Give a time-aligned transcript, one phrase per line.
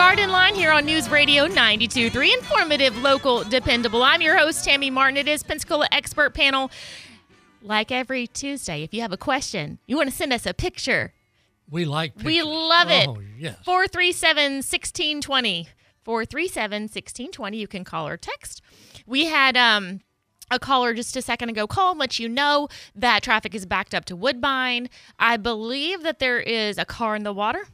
[0.00, 2.32] Garden Line, here on News Radio 92.3.
[2.38, 4.02] Informative, local, dependable.
[4.02, 5.18] I'm your host, Tammy Martin.
[5.18, 6.70] It is Pensacola Expert Panel.
[7.60, 11.12] Like every Tuesday, if you have a question, you want to send us a picture,
[11.70, 13.08] We like we love it.
[13.08, 13.56] Oh, yes.
[13.62, 15.68] 437 1620.
[16.02, 17.58] 437 1620.
[17.58, 18.62] You can call or text.
[19.06, 20.00] We had um,
[20.50, 23.94] a caller just a second ago call and let you know that traffic is backed
[23.94, 24.88] up to Woodbine.
[25.18, 27.66] I believe that there is a car in the water.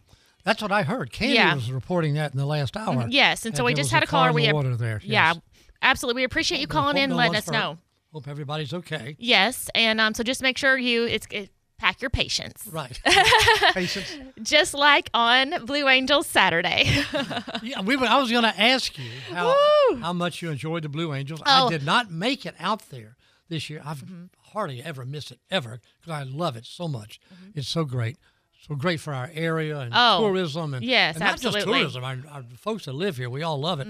[0.47, 1.13] That's what I heard.
[1.13, 1.55] Candy Yeah.
[1.55, 3.07] was reporting that in the last hour.
[3.11, 4.33] Yes, and so we just had a caller.
[4.33, 5.01] We water there.
[5.05, 5.43] yeah, yes.
[5.83, 6.21] absolutely.
[6.21, 7.53] We appreciate you calling in, no letting us hurt.
[7.53, 7.79] know.
[8.13, 9.17] Hope everybody's okay.
[9.19, 12.99] Yes, and um, so just make sure you it's it, pack your patience, Right.
[13.75, 14.11] Patience.
[14.43, 16.89] just like on Blue Angels Saturday.
[17.63, 19.49] Yeah, we were, I was going to ask you how,
[19.91, 19.97] Woo!
[19.97, 21.43] how much you enjoyed the Blue Angels.
[21.45, 21.51] Oh.
[21.51, 21.67] Mm-hmm.
[21.67, 23.17] I did not make it out there
[23.49, 23.83] this year.
[23.85, 24.05] I've
[24.53, 27.21] hardly ever missed it ever because I love it so much.
[27.55, 28.17] It's so great.
[28.67, 30.23] So great for our area and Mm-hmm.
[30.23, 31.61] Oh, tourism and, yes, and not absolutely.
[31.63, 31.83] Mm-hmm.
[31.83, 32.05] just tourism.
[32.05, 33.89] Our, our folks that live here, we all love it.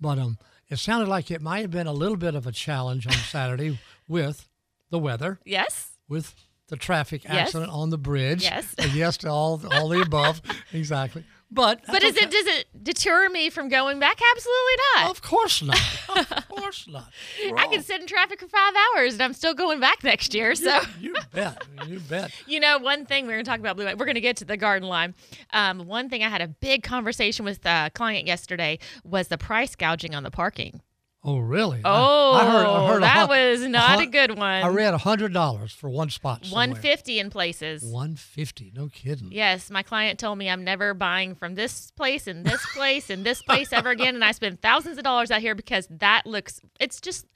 [0.00, 3.06] But um, it sounded like it might have been a little bit of a challenge
[3.06, 4.48] on Saturday with
[4.90, 5.92] the weather, yes.
[6.08, 6.34] with
[6.68, 7.32] the traffic Yes.
[7.48, 8.42] accident on the bridge.
[8.42, 8.74] Yes.
[8.94, 10.42] Yes to all all the above.
[10.72, 11.24] exactly.
[11.50, 14.20] But But is it does it deter me from going back?
[14.34, 15.10] Absolutely not.
[15.10, 15.78] Of course not.
[16.18, 17.12] Of course not.
[17.56, 20.54] I can sit in traffic for five hours and I'm still going back next year.
[20.56, 21.62] So, You bet.
[21.86, 22.32] You bet.
[22.46, 23.84] you know, one thing we're going to talk about Blue.
[23.86, 25.14] We're going to get to the garden line.
[25.52, 29.76] Um, one thing I had a big conversation with a client yesterday was the price
[29.76, 30.80] gouging on the parking.
[31.24, 31.80] Oh, really?
[31.84, 34.62] Oh, I, heard, I oh, heard that was not a hun- good one.
[34.62, 36.46] I read hundred dollars for one spot.
[36.50, 37.82] One fifty in places.
[37.82, 38.72] One fifty.
[38.74, 39.32] No kidding.
[39.32, 43.24] Yes, my client told me I'm never buying from this place and this place and
[43.24, 44.14] this place ever again.
[44.14, 47.26] And I spend thousands of dollars out here because that looks, it's just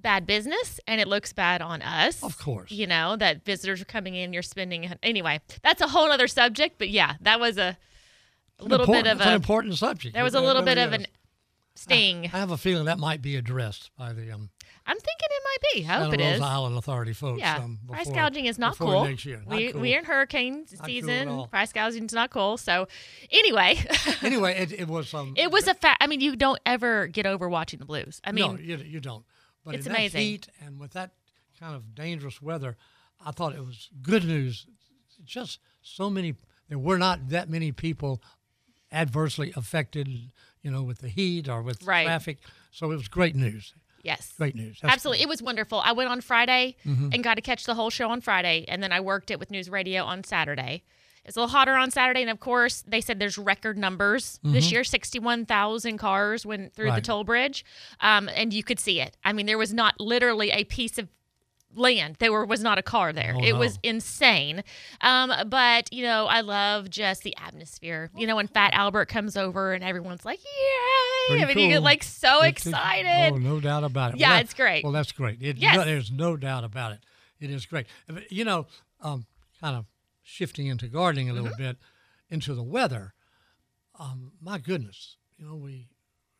[0.00, 2.22] bad business and it looks bad on us.
[2.22, 2.70] Of course.
[2.70, 4.90] You know, that visitors are coming in, you're spending.
[5.02, 6.78] Anyway, that's a whole other subject.
[6.78, 7.76] But yeah, that was a
[8.58, 10.14] It's little bit of it's an a, important subject.
[10.14, 11.06] there was a little bit of an.
[11.80, 12.30] Sting.
[12.32, 14.50] I have a feeling that might be addressed by the um,
[14.86, 15.80] I'm thinking it might be.
[15.86, 16.40] I hope Santa it Rosa is.
[16.40, 17.40] Island Authority folks.
[17.40, 19.04] Yeah, um, price gouging is not cool.
[19.04, 19.42] Next year.
[19.46, 19.80] Not we cool.
[19.80, 21.28] we're in hurricane cool season.
[21.28, 21.46] all.
[21.46, 22.56] price gouging is not cool.
[22.56, 22.88] So,
[23.30, 23.78] anyway,
[24.22, 25.34] anyway, it, it was um.
[25.36, 26.02] it was a fact.
[26.02, 28.20] I mean, you don't ever get over watching the Blues.
[28.24, 29.24] I mean, no, you, you don't.
[29.64, 30.18] But it's in amazing.
[30.18, 31.12] that heat and with that
[31.58, 32.76] kind of dangerous weather,
[33.24, 34.66] I thought it was good news.
[35.24, 36.34] Just so many,
[36.68, 38.22] there were not that many people
[38.90, 40.08] adversely affected,
[40.62, 42.04] you know, with the heat or with Right.
[42.04, 42.38] traffic.
[42.70, 43.74] So it was great news.
[44.02, 44.78] yes, Great news.
[44.80, 45.22] That's Absolutely.
[45.22, 45.80] It was wonderful.
[45.80, 47.10] I went on Friday Mm-hmm.
[47.12, 48.64] and got to catch the whole show on Friday.
[48.68, 50.82] And then I worked it with News Radio on Saturday.
[51.26, 52.22] It's a little hotter on Saturday.
[52.22, 56.92] And of course, they said there's record numbers this year 61,000 cars went through the
[56.92, 57.02] Mm-hmm.
[57.02, 57.64] Toll bridge.
[58.00, 59.16] Um, and you could see it.
[59.22, 61.08] I mean, there was not literally a piece of
[61.74, 62.16] land.
[62.18, 63.34] There were, was not a car there.
[63.36, 63.58] Oh, it no.
[63.58, 64.62] was insane.
[65.00, 68.10] Um, but, you know, I love just the atmosphere.
[68.16, 71.28] You know, when Fat Albert comes over and everyone's like, yay.
[71.28, 73.32] Pretty I mean, you get like so It's- excited.
[73.34, 74.20] Oh, no doubt about it.
[74.20, 74.82] Yeah, Well, it's great.
[74.84, 75.40] Well, that's great.
[75.42, 75.76] It, Yes.
[75.76, 77.00] no, there's no doubt about it.
[77.40, 77.86] It is great.
[78.30, 78.66] You know,
[79.00, 79.26] um,
[79.60, 79.86] kind of
[80.22, 81.62] shifting into gardening a little Mm-hmm.
[81.62, 81.76] bit,
[82.28, 83.14] into the weather.
[83.98, 85.88] Um, my goodness, you know, we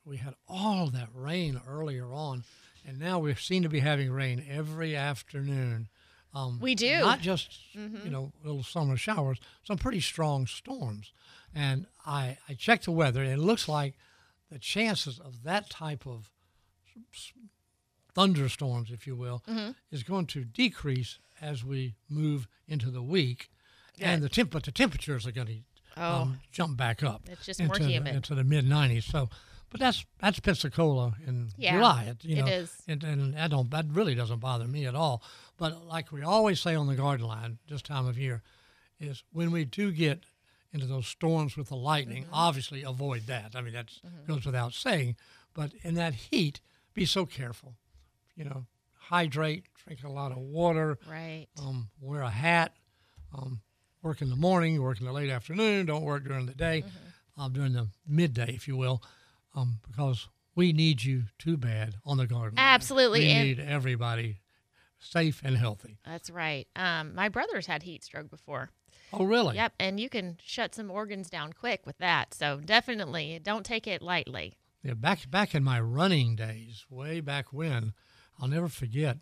[0.05, 2.43] we had all that rain earlier on,
[2.87, 5.89] and now we seem to be having rain every afternoon.
[6.33, 6.87] Um, We do.
[6.87, 7.01] Mm-hmm.
[7.07, 11.13] not just you know little summer showers, some pretty strong storms.
[11.55, 13.95] And I I checked the weather, and it looks like
[14.51, 16.31] the chances of that type of
[18.15, 19.71] thunderstorms, if you will, Mm-hmm.
[19.91, 23.51] is going to decrease as we move into the week,
[23.99, 25.65] and the temp but the temperatures are going
[25.97, 27.22] to um, jump back up.
[27.28, 27.33] Oh.
[27.33, 28.15] It's just more into the- humid.
[28.15, 29.04] into the mid 90s.
[29.04, 29.28] So,
[29.71, 32.05] but that's that's Pensacola in Yeah, July.
[32.05, 32.75] It, you know, is.
[32.89, 35.22] and, and that don't that really doesn't bother me at all.
[35.57, 38.43] But like we always say on the garden line this time of year,
[38.99, 40.25] is when we do get
[40.72, 42.34] into those storms with the lightning, Mm-hmm.
[42.34, 43.53] obviously avoid that.
[43.55, 43.91] I mean that
[44.27, 45.17] goes without saying.
[45.55, 46.61] But in that heat,
[46.95, 47.75] be so careful.
[48.37, 48.66] You know,
[48.99, 51.47] hydrate, drink a lot of water, Right.
[51.61, 52.75] um, wear a hat,
[53.37, 53.61] um,
[54.03, 57.41] work in the morning, work in the late afternoon, don't work during the day, Mm-hmm.
[57.43, 59.03] um, during the midday, if you will,
[59.55, 62.59] um, because we need you too bad on the garden.
[62.59, 64.41] Absolutely, We and- need everybody
[64.99, 65.99] safe and healthy.
[66.05, 66.69] That's right.
[66.77, 68.71] Um, my brother's had heat stroke before.
[69.13, 69.57] Oh, really?
[69.57, 72.33] Yep, and you can shut some organs down quick with that.
[72.35, 74.57] So definitely don't take it lightly.
[74.83, 77.93] Yeah, back back in my running days, way back when,
[78.41, 79.19] I'll never forget.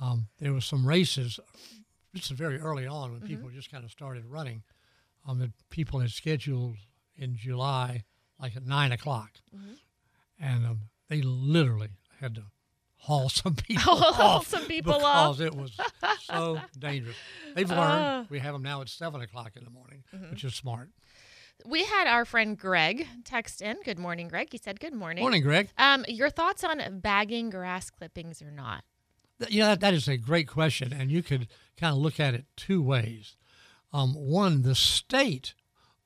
[0.00, 1.38] Um, there was some races.
[2.12, 3.28] This is very early on when Mm-hmm.
[3.28, 4.62] people just kind of started running.
[5.26, 6.76] Um, that people had scheduled
[7.16, 8.04] in July,
[8.42, 9.72] like at nine o'clock, Mm-hmm.
[10.44, 11.90] and um, they literally
[12.20, 12.42] had to
[12.96, 15.40] haul some people Haul off some people because off.
[15.40, 15.76] it was
[16.22, 17.16] so dangerous.
[17.54, 17.74] They've Uh.
[17.76, 18.30] learned.
[18.30, 20.30] we have them now at seven o'clock in the morning, Mm-hmm.
[20.30, 20.90] which is smart.
[21.64, 23.76] We had our friend Greg text in.
[23.84, 24.48] Good morning, Greg.
[24.50, 25.22] He said, Good morning.
[25.22, 25.68] Morning, Greg.
[25.78, 28.82] Um, your thoughts on bagging grass clippings or not?
[29.48, 31.46] You know, that, that is a great question, and you could
[31.76, 33.36] kind of look at it two ways.
[33.92, 35.54] Um, one, the state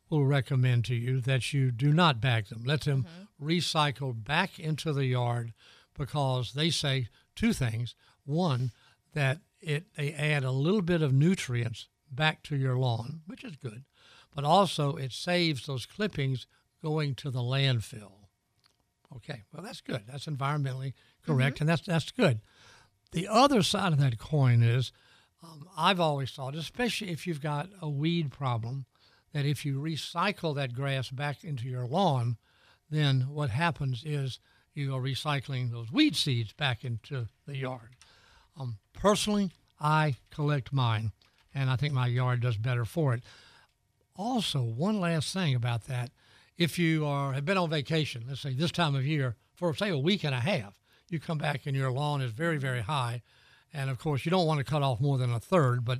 [0.09, 2.63] will recommend to you that you do not bag them.
[2.65, 3.07] Let them
[3.43, 5.53] recycle back into the yard
[5.95, 7.95] because they say two things.
[8.25, 8.73] One,
[9.15, 13.57] that it they add a little bit of nutrients back to your lawn, which is
[13.57, 13.85] good,
[14.35, 16.47] but also it saves those clippings
[16.83, 18.13] going to the landfill.
[19.15, 20.03] Okay, well that's good.
[20.07, 20.93] That's environmentally
[21.25, 22.41] correct, and that's that's good.
[23.13, 24.93] The other side of that coin is,
[25.43, 28.87] um, I've always thought, especially if you've got a weed problem,
[29.37, 32.39] that if you recycle that grass back into your lawn,
[32.89, 34.39] then what happens is
[34.73, 37.97] you are recycling those weed seeds back into the yard.
[38.59, 41.13] Um, personally, I collect mine,
[41.55, 43.25] and I think my yard does better for it.
[44.17, 46.13] Also, one last thing about that:
[46.57, 49.91] if you are have been on vacation, let's say this time of year for say
[49.91, 50.81] a week and a half,
[51.11, 53.21] you come back and your lawn is very very high,
[53.71, 55.85] and of course you don't want to cut off more than a third.
[55.85, 55.99] But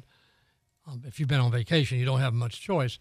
[0.87, 2.99] um, if you've been on vacation, you don't have much choice,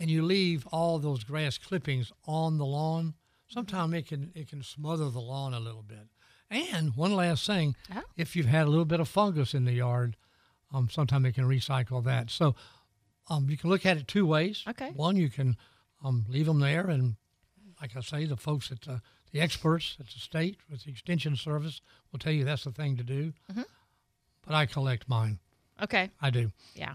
[0.00, 3.14] and you leave all those grass clippings on the lawn.
[3.48, 6.08] Sometimes it can it can smother the lawn a little bit.
[6.50, 8.02] And one last thing, Oh.
[8.16, 10.16] if you've had a little bit of fungus in the yard,
[10.72, 12.30] um, sometimes it can recycle that.
[12.30, 12.54] So
[13.28, 14.64] um, you can look at it two ways.
[14.66, 14.90] Okay.
[14.92, 15.56] One, you can
[16.02, 17.16] um, leave them there, and
[17.82, 19.02] like I say, the folks at the,
[19.32, 21.80] the experts at the state with the extension service
[22.12, 23.32] will tell you that's the thing to do.
[23.50, 23.62] Mm-hmm.
[24.46, 25.40] But I collect mine.
[25.82, 26.10] Okay.
[26.20, 26.50] I do.
[26.74, 26.94] Yeah.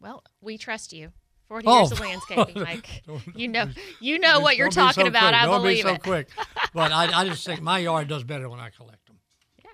[0.00, 1.12] Well, we trust you.
[1.48, 1.78] 40 Oh.
[1.78, 2.04] years of oh.
[2.04, 3.02] landscaping, Mike.
[3.34, 3.66] You know,
[4.00, 5.30] you know what you're Don't so talking about.
[5.30, 5.34] quick.
[5.34, 6.02] I Don't believe be so it.
[6.02, 6.28] quick.
[6.74, 9.05] But I, I just think my yard does better when I collect.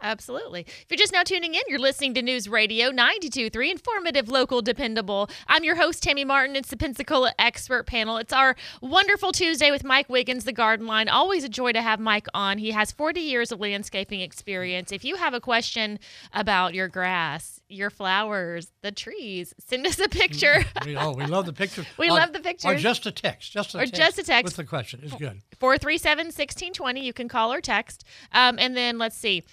[0.02, 0.62] Absolutely.
[0.62, 5.30] If you're just now tuning in, you're listening to News Radio 92.3, informative, local, dependable.
[5.46, 6.56] I'm your host, Tammy Martin.
[6.56, 8.16] It's the Pensacola Expert Panel.
[8.16, 11.08] It's our wonderful Tuesday with Mike Wiggins, the Garden Line.
[11.08, 12.58] Always a joy to have Mike on.
[12.58, 14.90] He has 40 years of landscaping experience.
[14.90, 16.00] If you have a question
[16.32, 20.64] about your grass, your flowers, the trees, send us a picture.
[20.84, 21.86] We, oh, we love the pictures.
[21.98, 22.82] We Or- love the Or pictures.
[22.82, 23.52] just a text.
[23.52, 24.44] Just a Or text just a text.
[24.44, 25.00] with the question.
[25.04, 25.42] It's good.
[25.60, 27.04] 437 1620.
[27.06, 28.04] You can call or text.
[28.32, 29.44] Um, and then let's see.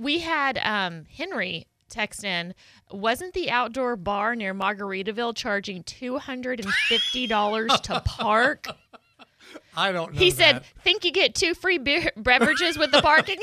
[0.00, 2.54] We had um, Henry text in
[2.90, 8.66] Wasn't the outdoor bar near Margaritaville charging $250 to park?
[9.76, 10.18] I don't know.
[10.18, 10.64] He said.
[10.82, 13.40] Think you get two free beer- beverages with the parking?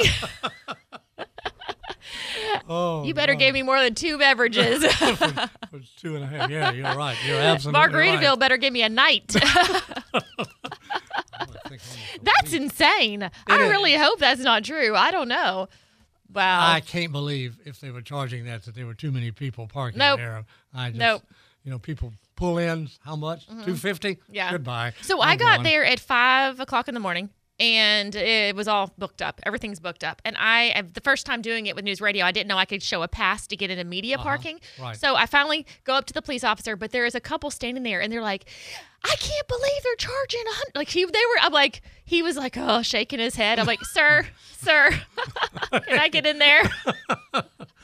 [2.67, 3.39] oh, you better no.
[3.39, 4.83] give me more than two beverages.
[5.73, 6.49] It two and a half.
[6.49, 7.17] Yeah, you're right.
[7.27, 8.39] You're absolutely Margaritaville right.
[8.39, 9.35] better give me a night.
[9.35, 11.69] I think almost a
[12.23, 13.29] that's insane.
[13.45, 13.69] I is.
[13.69, 14.95] really hope that's not true.
[14.95, 15.67] I don't know.
[16.33, 16.71] Wow.
[16.71, 19.99] I can't believe if they were charging that that there were too many people parking
[19.99, 20.19] Nope.
[20.19, 20.45] there.
[20.73, 21.23] I just, Nope.
[21.63, 22.89] you know, people pull in.
[23.03, 23.47] How much?
[23.47, 23.63] Mm-hmm.
[23.63, 24.17] Two fifty.
[24.29, 24.51] Yeah.
[24.51, 24.93] Goodbye.
[25.01, 25.63] So I'm I got gone.
[25.63, 29.41] there at five o'clock in the morning, and it was all booked up.
[29.45, 30.21] Everything's booked up.
[30.23, 32.65] And I, uh, the first time doing it with News Radio, I didn't know I
[32.65, 34.23] could show a pass to get into media uh-huh.
[34.23, 34.59] parking.
[34.79, 34.95] right.
[34.95, 37.83] So I finally go up to the police officer, but there is a couple standing
[37.83, 38.45] there, and they're like,
[39.03, 40.75] "I can't believe they're charging a hundred.
[40.75, 41.39] Like he, they were.
[41.41, 43.59] I'm like, he was like, oh, shaking his head.
[43.59, 44.25] I'm like, sir,
[44.61, 44.91] sir,
[45.71, 46.63] can I get in there?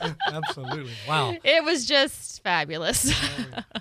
[0.00, 0.94] Absolutely.
[1.06, 1.34] Wow.
[1.44, 3.12] It was just fabulous.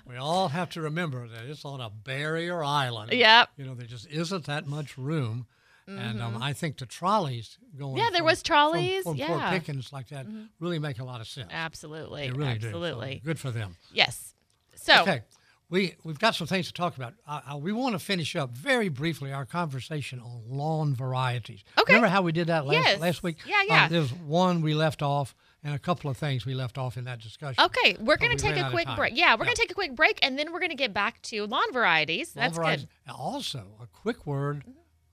[0.06, 3.14] we all have to remember that it's on a barrier island.
[3.14, 3.52] Yep.
[3.56, 5.48] You know, there just isn't that much room.
[5.88, 7.92] And um, I think the trolleys going.
[7.92, 7.98] Mm-hmm.
[7.98, 9.38] Yeah, there from- was trolleys, From, Fort yeah.
[9.40, 9.54] Mm-hmm.
[9.56, 10.26] Pickens like that
[10.60, 11.50] really make a lot of sense.
[11.52, 12.28] Absolutely.
[12.28, 12.62] They really do.
[12.62, 13.22] So Absolutely.
[13.26, 13.76] good for them.
[13.92, 14.34] Yes.
[14.76, 15.02] So.
[15.02, 15.22] Okay.
[15.70, 17.16] We, we've got some things to talk about.
[17.28, 21.64] Uh, we want to finish up very briefly our conversation on lawn varieties.
[21.80, 21.94] Okay.
[21.94, 23.00] Remember how we did that last, Yes.
[23.00, 23.38] last week?
[23.46, 23.86] Yeah, yeah.
[23.86, 26.96] Uh, there was one we left off and a couple of things we left off
[26.96, 27.64] in that discussion.
[27.64, 29.18] Okay, we're going to take a quick break.
[29.18, 29.46] Yeah, we're Yeah.
[29.46, 31.72] going to take a quick break and then we're going to get back to lawn
[31.74, 32.36] varieties.
[32.36, 32.86] Lawn That's varieties.
[33.08, 33.12] good.
[33.14, 34.64] Also, a quick word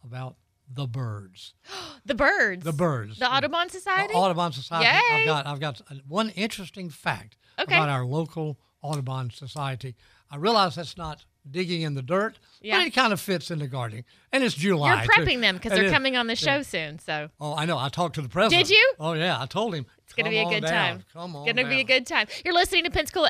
[0.05, 0.37] about
[0.73, 1.55] the birds.
[2.07, 2.65] The birds.
[2.65, 3.19] The birds.
[3.19, 4.15] The Audubon Society?
[4.15, 4.87] The Audubon Society.
[4.87, 5.21] Yay.
[5.21, 7.75] I've got I've got one interesting fact Okay.
[7.75, 9.95] about our local Audubon Society.
[10.31, 12.79] I realize that's not digging in the dirt, Yeah.
[12.79, 14.05] but it kind of fits in the gardening.
[14.33, 14.95] And it's July.
[14.95, 15.09] You're too.
[15.11, 15.93] prepping them because they're is.
[15.93, 16.63] coming on the show Yeah.
[16.63, 16.99] soon.
[17.01, 17.77] So Oh, I know.
[17.79, 18.67] I talked to the president.
[18.69, 18.95] Did you?
[18.99, 19.85] Oh yeah, I told him.
[20.05, 21.05] it's going to be a good time.
[21.13, 21.45] Come on.
[21.45, 22.27] Going to be a good time.
[22.45, 23.29] You're listening to Pensacola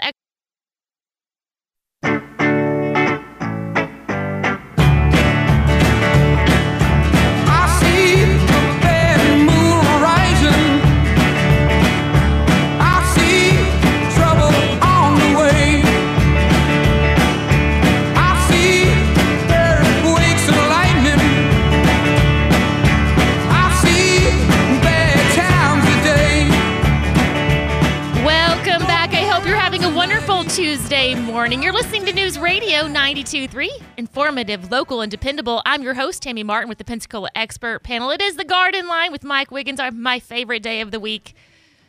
[30.70, 31.64] Tuesday morning.
[31.64, 35.60] You're listening to News Radio 92.3, informative, local, and dependable.
[35.66, 38.12] I'm your host, Tammy Martin, with the Pensacola Expert Panel.
[38.12, 41.34] It is the Garden Line with Mike Wiggins, our, my favorite day of the week.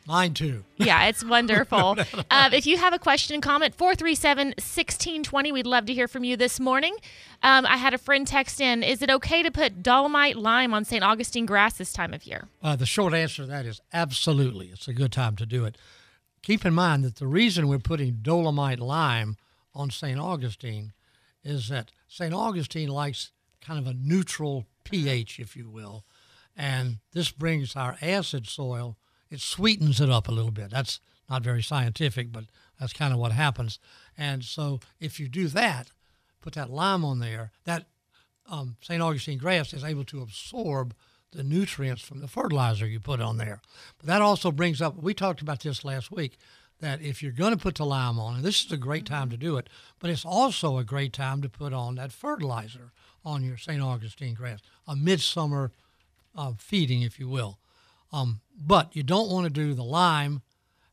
[0.08, 0.64] Mine too.
[0.78, 1.96] Yeah, it's wonderful.
[2.32, 5.52] uh, if you have a question, comment 437 1620.
[5.52, 6.96] We'd love to hear from you this morning.
[7.44, 10.86] Um, I had a friend text in Is it okay to put dolomite lime on
[10.86, 11.04] St.
[11.04, 12.48] Augustine grass this time of year?
[12.64, 14.70] Uh, the short answer to that is absolutely.
[14.74, 15.78] It's a good time to do it.
[16.42, 19.38] Keep in mind that the reason we're putting dolomite lime
[19.76, 20.20] on St.
[20.20, 20.94] Augustine
[21.44, 22.34] is that St.
[22.34, 23.32] Augustine likes
[23.62, 26.04] kind of a neutral pH, if you will,
[26.56, 28.98] and this brings our acid soil,
[29.30, 30.70] it sweetens it up a little bit.
[30.70, 32.46] That's not very scientific, but
[32.80, 33.80] that's kind of what happens.
[34.18, 35.92] And so if you do that,
[36.42, 37.86] put that lime on there, that
[38.50, 39.02] um, St.
[39.02, 40.94] Augustine grass is able to absorb
[41.32, 43.62] the nutrients from the fertilizer you put on there.
[43.98, 46.38] But that also brings up, we talked about this last week,
[46.80, 49.30] that if you're going to put the lime on, and this is a great time
[49.30, 49.70] to do it,
[50.00, 52.92] but it's also a great time to put on that fertilizer
[53.24, 53.82] on your St.
[53.82, 55.72] Augustine grass, a midsummer
[56.36, 57.60] uh, feeding, if you will.
[58.12, 60.42] Um, but you don't want to do the lime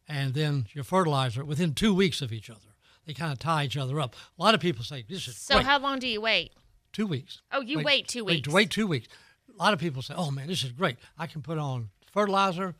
[0.07, 2.61] and then your fertilizer within two weeks of each other.
[3.07, 4.15] They kind of tie each other up.
[4.39, 5.67] A lot of people say this is So, great.
[5.67, 6.53] how long do you wait?
[6.93, 7.41] two weeks.
[7.53, 8.49] Oh, you wait two Wait, weeks.
[8.49, 9.09] wait two weeks.
[9.59, 10.99] A lot of people say, "Oh man, this is great.
[11.19, 12.75] I can put on fertilizer,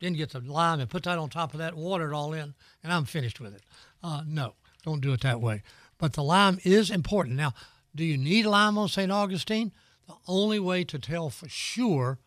[0.00, 2.54] then get the lime and put that on top of that, water it all in,
[2.82, 3.62] and I'm finished with it."
[4.02, 4.54] Uh, no,
[4.84, 5.62] don't do it that way.
[5.98, 7.36] But the lime is important.
[7.36, 7.54] Now,
[7.94, 9.10] do you need lime on St.
[9.10, 9.72] Augustine?
[10.06, 12.18] The only way to tell for sure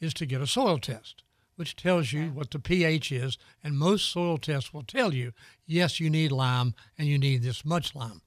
[0.00, 1.22] is to get a soil test,
[1.56, 5.32] which tells you what the pH is, and most soil tests will tell you,
[5.66, 8.20] yes, you need lime and you need this much lime.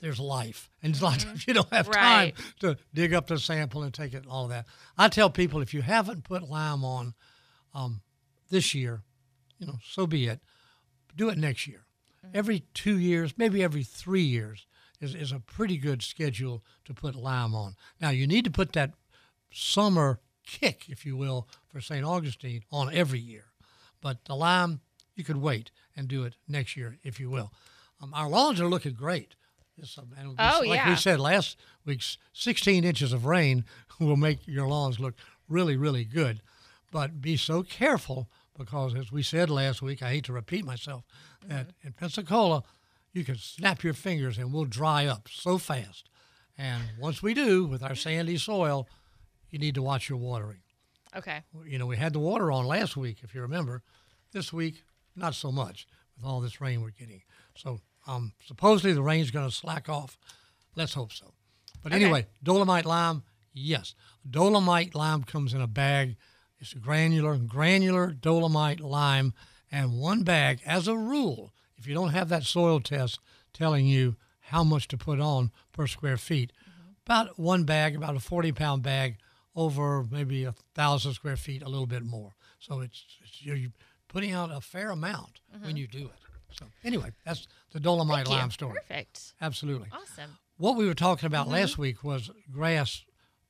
[0.00, 0.70] There's life.
[0.82, 4.22] And it's like you don't have time to dig up the sample and take it
[4.22, 4.66] and all that.
[4.96, 7.14] I tell people if you haven't put lime on
[7.74, 8.00] um,
[8.50, 9.02] this year,
[9.58, 10.40] you know, so be it.
[11.14, 11.84] Do it next year.
[12.32, 14.66] Every two years, maybe every three years
[15.00, 17.74] is, is a pretty good schedule to put lime on.
[18.00, 18.92] Now, you need to put that
[19.50, 22.04] summer kick, if you will, for St.
[22.04, 23.46] Augustine on every year.
[24.00, 24.80] But the lime,
[25.14, 27.52] you could wait and do it next year, if you will.
[28.00, 29.34] Um, our lawns are looking great.
[29.98, 30.90] Um, and Oh, like yeah.
[30.90, 33.64] we said last week's 16 inches of rain
[34.00, 35.14] will make your lawns look
[35.48, 36.42] really, really good.
[36.92, 41.04] But be so careful because, as we said last week, I hate to repeat myself,
[41.46, 41.86] that Mm-hmm.
[41.86, 42.62] in Pensacola,
[43.12, 46.08] you can snap your fingers and we'll dry up so fast.
[46.58, 48.86] And once we do, with our sandy soil,
[49.50, 50.60] you need to watch your watering.
[51.16, 51.42] Okay.
[51.66, 53.82] You know, we had the water on last week, if you remember.
[54.32, 54.84] This week,
[55.16, 57.22] not so much with all this rain we're getting.
[57.56, 60.18] So um, supposedly the rain's going to slack off.
[60.76, 61.32] Let's hope so.
[61.82, 62.02] But Okay.
[62.04, 63.94] anyway, dolomite lime, yes.
[64.28, 66.16] Dolomite lime comes in a bag.
[66.58, 69.32] It's a granular, granular dolomite lime,
[69.72, 73.18] and one bag, as a rule, if you don't have that soil test
[73.54, 76.52] telling you how much to put on per square feet,
[77.06, 79.16] about one bag, about a 40 pound bag,
[79.56, 82.34] over maybe a thousand square feet, a little bit more.
[82.58, 83.72] So it's, it's you're you're
[84.08, 86.29] putting out a fair amount when you do it.
[86.52, 88.78] So anyway, that's the dolomite lime story.
[88.88, 89.34] Perfect.
[89.40, 89.88] Absolutely.
[89.92, 90.38] Awesome.
[90.58, 91.54] What we were talking about mm-hmm.
[91.54, 93.04] last week was grass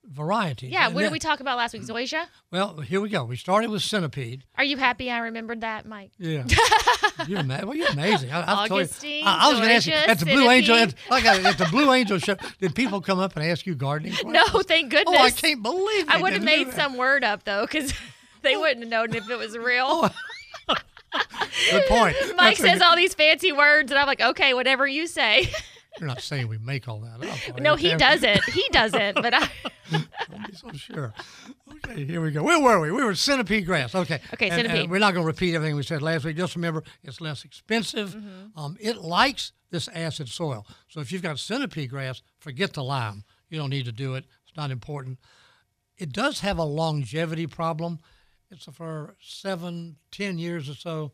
[0.05, 0.69] variety.
[0.69, 0.87] Yeah.
[0.87, 1.83] And What did we talk about last week?
[1.83, 1.97] Mm-hmm.
[1.97, 2.27] Zoysia?
[2.51, 3.25] Well, here we go.
[3.25, 4.45] We started with centipede.
[4.57, 6.13] Are you happy I remembered that, Mike?
[6.19, 6.45] Yeah.
[7.27, 8.31] you're ama- well, you're amazing.
[8.33, 10.95] I, told you- I, I was going to ask you at the Blue Angel, at,
[11.11, 12.37] like at, at the Blue Angel show.
[12.61, 14.15] Did people come up and ask you gardening?
[14.31, 14.67] No, questions?
[14.67, 16.15] thank Oh, I can't believe it.
[16.15, 17.93] I would have made some word up though, because
[18.43, 19.87] they wouldn't have known if it was real.
[19.89, 20.11] Oh,
[21.71, 22.17] Good point.
[22.37, 25.51] Mike That's says good- all these fancy words, and I'm like, okay, whatever you say.
[25.99, 27.61] You're not saying we make all that up.
[27.61, 28.45] no, he doesn't.
[28.51, 29.15] He doesn't.
[29.17, 29.49] But I.
[29.91, 31.13] Don't be so sure.
[31.85, 32.45] Okay, here we go.
[32.45, 32.93] Where were we?
[32.93, 33.95] We were centipede grass.
[33.95, 34.21] Okay.
[34.33, 34.91] Okay, And- and centipede.
[34.91, 36.37] we're not going to repeat everything we said last week.
[36.37, 38.11] Just remember, it's less expensive.
[38.15, 38.59] Mm-hmm.
[38.59, 40.65] Um, it likes this acid soil.
[40.89, 43.25] So if you've got centipede grass, forget the lime.
[43.49, 44.25] You don't need to do it.
[44.47, 45.19] It's not important.
[45.99, 47.99] It does have a longevity problem.
[48.51, 51.13] It's for seven, ten years or so.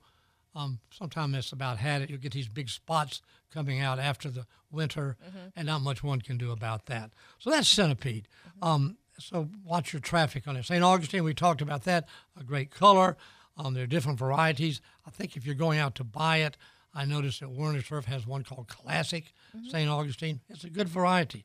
[0.54, 2.08] Um, sometimes it's about had it.
[2.10, 3.20] You'll get these big spots
[3.52, 5.16] coming out after the winter,
[5.54, 7.10] and not much one can do about that.
[7.38, 8.26] So that's centipede.
[8.62, 10.64] Um, so watch your traffic on it.
[10.64, 10.82] St.
[10.82, 12.06] Augustine, we talked about that.
[12.40, 13.16] A great color.
[13.58, 14.80] Um, there are different varieties.
[15.06, 16.56] I think if you're going out to buy it,
[16.94, 19.32] I noticed that Werner Turf has one called Classic
[19.70, 19.88] St.
[19.88, 20.40] Augustine.
[20.48, 21.44] It's a good variety.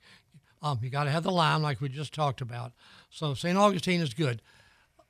[0.62, 2.72] Um, you got to have the lime, like we just talked about.
[3.10, 3.58] So St.
[3.58, 4.42] Augustine is good.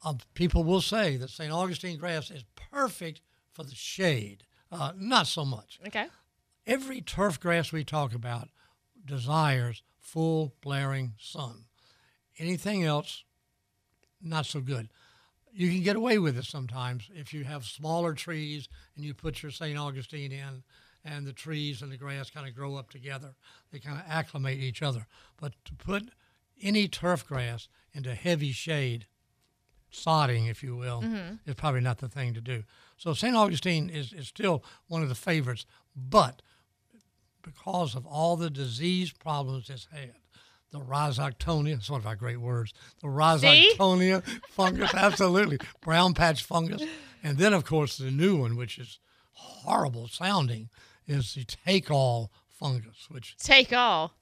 [0.04, 1.52] Um, people will say that St.
[1.52, 4.44] Augustine grass is perfect for the shade.
[4.72, 5.80] Uh, not so much.
[5.88, 6.08] Okay.
[6.66, 8.50] Every turf grass we talk about
[9.06, 11.66] desires full blaring sun.
[12.40, 13.24] Anything else,
[14.22, 14.90] not so good.
[15.54, 19.44] you can get away with it sometimes if you have smaller trees and you put
[19.44, 19.78] your St.
[19.78, 20.64] Augustine in,
[21.04, 23.34] and the trees and the grass kind of grow up together.
[23.72, 25.08] They kind of acclimate each other.
[25.40, 26.10] But to put
[26.62, 29.08] any turf grass into heavy shade,
[29.92, 31.36] sodding, if you will, mm-hmm.
[31.46, 32.64] is probably not the thing to do.
[32.98, 33.36] So St.
[33.36, 36.42] Augustine is, is still one of the favorites, but
[37.42, 40.14] because of all the disease problems it's had.
[40.72, 42.74] The rhizoctonia, it's one of our great words.
[43.02, 45.60] The rhizoctonia fungus, absolutely.
[45.82, 46.82] Brown patch fungus.
[47.24, 49.00] And then, of course, the new one, which is
[49.34, 50.70] horrible sounding,
[51.08, 54.14] is the take all fungus, which, Take all.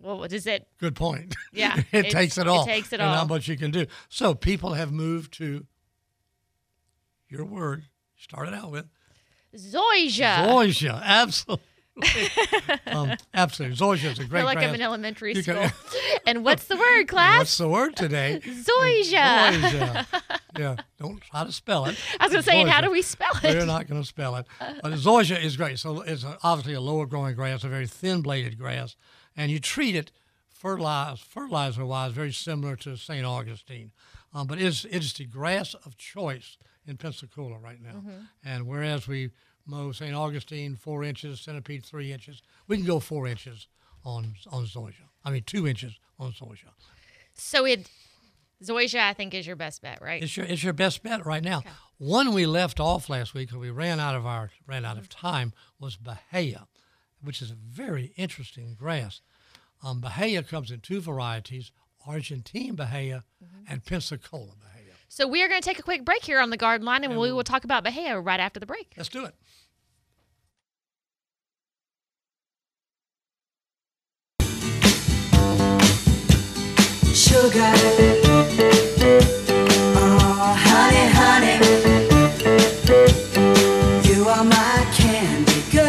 [0.00, 0.66] Well, what is it?
[0.78, 1.36] good point.
[1.52, 2.62] Yeah, it takes it all.
[2.62, 3.08] it takes it all.
[3.08, 3.86] and not much you can do.
[4.08, 5.66] So people have moved to
[7.28, 7.84] your word,
[8.16, 8.86] started out with,
[9.54, 10.46] Zoysia.
[10.46, 11.02] Zoysia.
[11.02, 11.64] Absolutely.
[12.86, 13.76] Um, absolutely.
[13.76, 14.74] Zoysia is a great feel like I'm grass.
[14.74, 15.54] in elementary You school.
[15.54, 15.72] can-
[16.26, 17.38] and what's the word, class?
[17.38, 18.40] What's the word today?
[18.44, 19.52] Zoysia.
[19.52, 20.06] Zoysia.
[20.58, 21.98] yeah, don't try to spell it.
[22.18, 23.54] I was going to say, and how do we spell it?
[23.56, 24.46] We're not going to spell it.
[24.58, 25.78] But zoysia is great.
[25.78, 28.96] So it's obviously a lower growing grass, a very thin bladed grass,
[29.36, 30.12] and you treat it
[30.60, 33.24] fertilize, fertilizer wise very similar to St.
[33.24, 33.92] Augustine.
[34.34, 38.02] Um, but it's, it's the grass of choice in Pensacola right now.
[38.44, 39.30] And whereas we
[39.70, 40.14] mow St.
[40.14, 43.68] Augustine four inches, centipede three inches, we can go four inches
[44.04, 45.08] on, on zoysia.
[45.24, 46.72] I mean, two inches on zoysia.
[47.34, 47.88] So it,
[48.62, 50.22] Zoysia, I think, is your best bet, right?
[50.22, 51.62] It's your it's your best bet right now.
[51.98, 55.08] One we left off last week because we ran out of our ran out of
[55.08, 56.66] time was Bahia,
[57.22, 59.22] which is a very interesting grass.
[59.82, 61.72] Um, Bahia comes in two varieties:
[62.06, 63.24] Argentine Bahia
[63.66, 64.92] and Pensacola Bahia.
[65.08, 67.18] So we are going to take a quick break here on the garden line, and
[67.18, 68.92] we will talk about Bahia right after the break.
[68.96, 69.34] Let's do it.
[77.12, 77.72] Sugar,
[79.96, 81.58] oh honey,
[84.08, 85.86] you are my candy girl,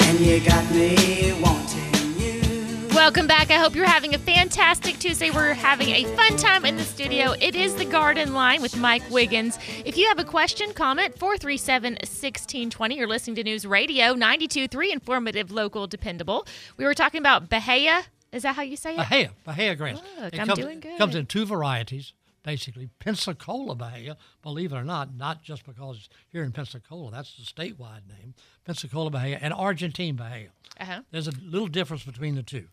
[0.00, 2.88] and you got me wanting you.
[2.94, 3.52] Welcome back.
[3.52, 5.30] I hope you're having a fantastic Tuesday.
[5.30, 7.36] We're having a fun time in the studio.
[7.40, 9.56] It is the Garden Line with Mike Wiggins.
[9.84, 12.96] If you have a question, comment 437 1620.
[12.96, 16.44] You're listening to News Radio 923, informative, local, dependable.
[16.76, 18.02] We were talking about Bahia.
[18.32, 18.98] Is that how you say it?
[18.98, 20.00] Bahia, Bahia grass.
[20.20, 20.98] Look, it I'm comes, doing good.
[20.98, 22.12] comes in two varieties,
[22.44, 22.88] basically.
[22.98, 27.42] Pensacola Bahia, believe it or not, not just because it's here in Pensacola, that's the
[27.42, 28.34] statewide name.
[28.64, 30.50] Pensacola Bahia and Argentine Bahia.
[30.80, 31.00] Uh-huh.
[31.10, 32.66] There's a little difference between the two.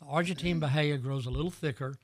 [0.00, 1.96] The Argentine Bahia grows a little thicker.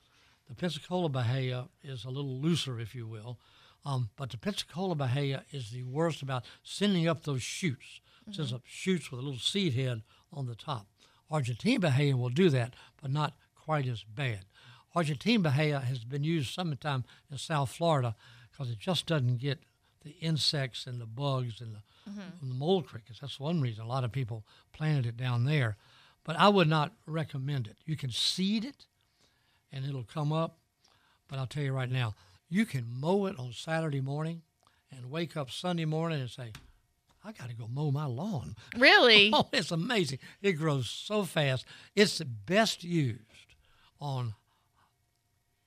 [0.49, 3.38] The Pensacola Bahia is a little looser, if you will.
[3.85, 8.01] Um, but the Pensacola Bahia is the worst about sending up those shoots.
[8.31, 10.87] Sends up shoots with a little seed head on the top.
[11.31, 14.45] Argentine Bahia will do that, but not quite as bad.
[14.95, 18.14] Argentine Bahia has been used sometime in South Florida
[18.51, 19.61] because it just doesn't get
[20.03, 22.21] the insects and the bugs and the, mm-hmm.
[22.41, 23.21] and the mole crickets.
[23.21, 25.77] That's one reason a lot of people planted it down there.
[26.25, 27.77] But I would not recommend it.
[27.85, 28.87] You can seed it
[29.73, 30.59] and it'll come up.
[31.29, 32.14] But I'll tell you right now,
[32.49, 34.43] you can mow it on Saturday morning
[34.91, 36.53] and wake up Sunday morning and say,
[37.29, 38.57] I got to go mow my lawn.
[38.77, 39.31] Really?
[39.35, 40.19] Oh, it's amazing.
[40.41, 41.67] It grows so fast.
[41.95, 43.21] It's the best used
[44.01, 44.35] on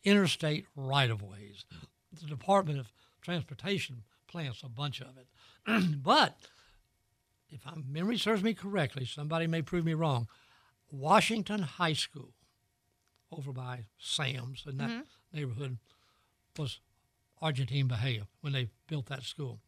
[0.03, 1.65] interstate right of ways.
[2.19, 5.27] The Department of Transportation plants a bunch of it.
[6.03, 6.37] but
[7.49, 10.27] if my memory serves me correctly, somebody may prove me wrong.
[10.91, 12.33] Washington High School
[13.31, 15.01] over by Sam's in that Mm-hmm.
[15.37, 15.77] neighborhood
[16.57, 16.79] was
[17.41, 19.59] Argentine Bahia when they built that school.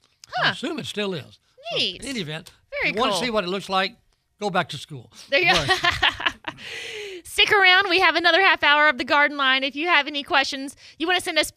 [0.44, 1.40] I assume it still is.
[1.72, 3.96] So, in any event, Very if you want to see what it looks like,
[4.40, 5.12] go back to school.
[5.30, 5.66] There you go.
[7.24, 7.90] Stick around.
[7.90, 9.64] We have another half hour of the garden line.
[9.64, 11.52] If you have any questions, you want to send us.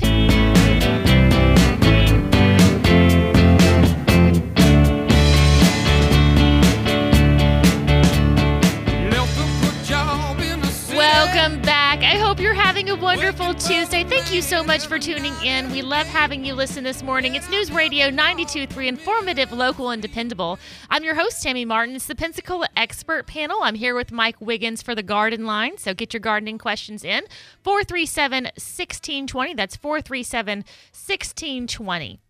[12.97, 14.05] A wonderful Tuesday.
[14.05, 15.71] Thank you so much for tuning in.
[15.71, 17.35] We love having you listen this morning.
[17.35, 20.59] It's News Radio 92.3, informative, local, and dependable.
[20.89, 21.97] I'm your host, Tammy Martin.
[21.97, 23.59] It's the Pensacola Expert Panel.
[23.63, 25.79] I'm here with Mike Wiggins for the Garden Line.
[25.79, 27.25] So get your gardening questions in.
[27.63, 29.55] 437 1620.
[29.55, 32.21] That's 437 1620.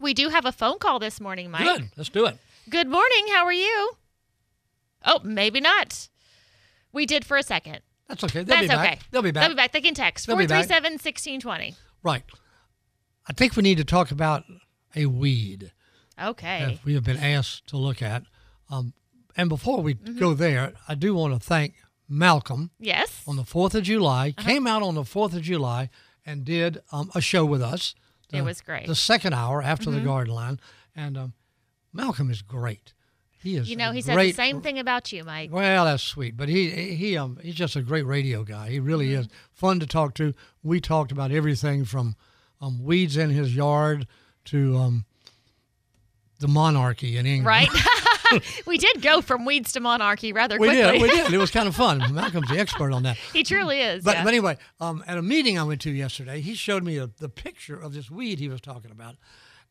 [0.00, 1.64] We do have a phone call this morning, Mike.
[1.64, 1.90] Good.
[1.96, 2.38] Let's do it.
[2.68, 3.26] Good morning.
[3.32, 3.92] How are you?
[5.04, 6.08] Oh, maybe not.
[6.92, 7.80] We did for a second.
[8.10, 8.42] That's okay.
[8.42, 8.86] They'll That's be back.
[8.92, 9.00] okay.
[9.10, 9.40] They'll be back.
[9.42, 9.72] They'll be back.
[9.72, 10.66] They can text They'll be back.
[10.66, 11.74] 437 1620.
[12.02, 12.22] Right.
[13.28, 14.44] I think we need to talk about
[14.96, 15.72] a weed
[16.20, 16.64] Okay.
[16.74, 18.24] that we have been asked to look at.
[18.68, 18.92] Um,
[19.36, 20.18] and before we Mm-hmm.
[20.18, 21.74] go there, I do want to thank
[22.08, 23.22] Malcolm Yes.
[23.26, 24.46] on the 4th of July, Uh-huh.
[24.48, 25.88] came out on the 4th of July
[26.26, 27.94] and did um, a show with us
[28.32, 28.82] It was great.
[28.82, 28.90] Mm-hmm.
[28.92, 30.60] The second hour after the garden line,
[30.96, 31.32] and um,
[31.92, 32.92] Malcolm is great.
[33.42, 33.70] He is.
[33.70, 35.50] You know, he said the same thing about you, Mike.
[35.52, 38.68] Well, that's sweet, but he he um he's just a great radio guy.
[38.70, 39.20] He really Mm-hmm.
[39.22, 40.34] is fun to talk to.
[40.62, 42.16] We talked about everything from
[42.60, 44.06] um, weeds in his yard
[44.46, 45.04] to um
[46.38, 47.46] the monarchy in England.
[47.46, 47.68] Right?
[48.66, 50.92] we did go from weeds to monarchy rather We quickly.
[50.98, 51.02] did.
[51.02, 51.32] We did.
[51.34, 52.14] It was kind of fun.
[52.14, 53.16] Malcolm's the expert on that.
[53.32, 54.04] he truly is.
[54.04, 54.24] But, yeah.
[54.24, 57.28] but anyway, um, at a meeting I went to yesterday, he showed me a, the
[57.28, 59.16] picture of this weed he was talking about,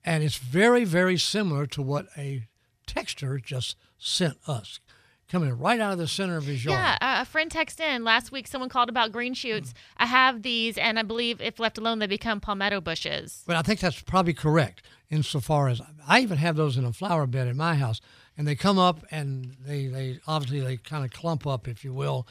[0.03, 2.47] and it's very, very similar to what a
[2.93, 4.79] texter just sent us,
[5.27, 6.79] coming right out of the center of his yard.
[7.01, 8.47] Yeah, a friend texted in last week.
[8.47, 9.73] Someone called about green shoots.
[9.97, 13.43] I have these, and I believe if left alone, they become palmetto bushes.
[13.45, 17.25] But I think that's probably correct insofar as I even have those in a flower
[17.27, 18.01] bed in my house,
[18.37, 21.93] and they come up and they, they obviously they kind of clump up, if you
[21.93, 22.27] will,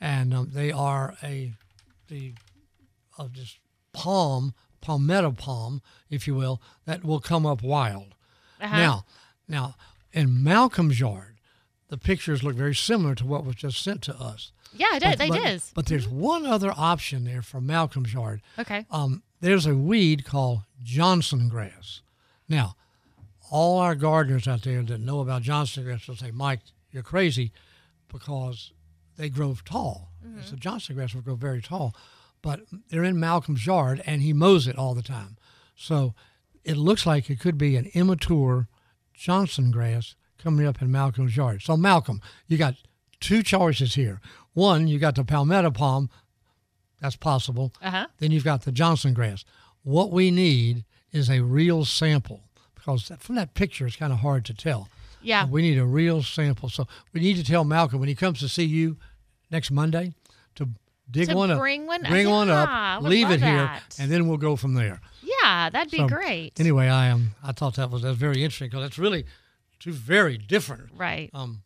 [0.00, 1.52] and um, they are a
[2.08, 2.34] the
[3.18, 3.58] of this
[3.92, 8.14] palm palmetto palm, if you will, that will come up wild.
[8.60, 8.76] Uh-huh.
[8.76, 9.04] Now,
[9.48, 9.74] now
[10.12, 11.38] in Malcolm's yard,
[11.88, 14.52] the pictures look very similar to what was just sent to us.
[14.72, 15.18] Yeah, it did.
[15.18, 15.62] They but, did.
[15.74, 18.86] But there's one other option there for Malcolm's yard Okay.
[18.90, 22.02] um, there's a weed called Johnson grass.
[22.48, 22.76] Now,
[23.50, 26.60] all our gardeners out there that know about Johnson grass will say, Mike,
[26.92, 27.52] you're crazy
[28.08, 28.72] because
[29.16, 30.08] they grow tall.
[30.44, 31.94] So Johnson grass will grow very tall,
[32.42, 35.36] but they're in Malcolm's yard and he mows it all the time.
[35.74, 36.14] So
[36.64, 38.68] it looks like it could be an immature
[39.24, 41.60] Johnson grass coming up in Malcolm's yard.
[41.62, 42.74] So Malcolm, you got
[43.20, 44.18] two choices here.
[44.54, 46.08] One, you got the palmetto palm.
[47.02, 47.72] That's possible.
[47.82, 48.06] Uh huh.
[48.18, 49.44] Then you've got the Johnson grass.
[49.82, 52.40] What we need is a real sample
[52.74, 54.88] because that- from that picture it's kind of hard to tell.
[55.22, 55.44] Yeah.
[55.46, 56.70] We need a real sample.
[56.70, 58.96] So we need to tell Malcolm when he comes to see you
[59.50, 60.14] next Monday
[60.54, 60.70] to
[61.10, 61.58] dig To one up.
[61.58, 65.00] bring one- Bring one Yeah, up, leave it here, and then we'll go from there.
[65.22, 66.58] Yeah, that'd be So, great.
[66.60, 67.30] Anyway, I am.
[67.42, 69.24] I thought that was that's very interesting because it's really
[69.78, 71.30] two very different right.
[71.34, 71.62] um,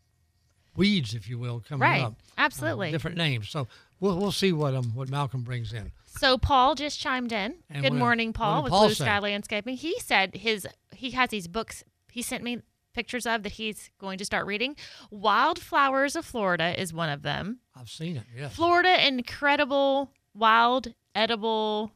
[0.76, 2.02] weeds, if you will, coming Right.
[2.02, 2.14] up.
[2.38, 2.90] Absolutely.
[2.90, 3.48] Different names.
[3.48, 3.68] So
[4.00, 5.92] we'll we'll see what um what Malcolm brings in.
[6.06, 7.56] So Paul just chimed in.
[7.70, 8.94] And Good what- morning, Paul, with Paul Blue?
[8.94, 9.76] Sky Landscaping.
[9.76, 12.60] He said his he has these books he sent me
[12.92, 14.76] pictures of that he's going to start reading.
[15.10, 17.58] Wildflowers of Florida is one of them.
[17.74, 18.22] I've seen it.
[18.36, 18.54] Yes.
[18.54, 21.90] Florida incredible wild edible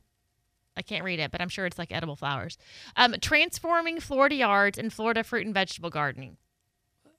[0.78, 2.56] I can't read it, but I'm sure it's like edible flowers.
[2.96, 6.36] Um, transforming Florida yards and Florida fruit and vegetable gardening.